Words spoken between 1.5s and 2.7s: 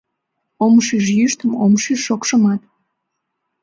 ом шиж шокшымат.